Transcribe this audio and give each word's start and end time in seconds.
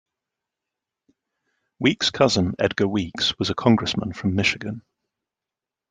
Weeks's 1.77 2.09
cousin, 2.09 2.55
Edgar 2.57 2.87
Weeks, 2.87 3.37
was 3.37 3.51
a 3.51 3.53
congressman 3.53 4.13
from 4.13 4.33
Michigan. 4.33 4.81